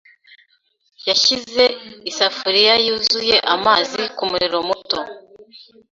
[1.07, 1.63] yashyize
[2.09, 4.99] isafuriya yuzuye amazi kumuriro muto.